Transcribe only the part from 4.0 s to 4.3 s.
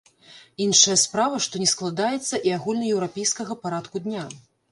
дня.